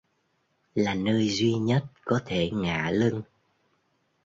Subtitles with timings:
[0.75, 3.21] Là nơi duy nhất có thể ngả lưng